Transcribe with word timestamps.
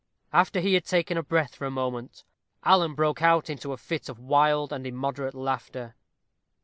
After 0.33 0.61
he 0.61 0.73
had 0.73 0.83
taken 0.85 1.21
breath 1.21 1.53
for 1.53 1.65
a 1.67 1.69
moment, 1.69 2.23
Alan 2.63 2.95
broke 2.95 3.21
out 3.21 3.51
into 3.51 3.71
a 3.71 3.77
fit 3.77 4.09
of 4.09 4.17
wild 4.17 4.73
and 4.73 4.87
immoderate 4.87 5.35
laughter. 5.35 5.93